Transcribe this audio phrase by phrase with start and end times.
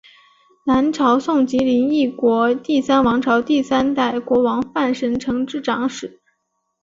[0.63, 6.19] 南朝宋及林邑国第三王朝第三代国王范神成之长史。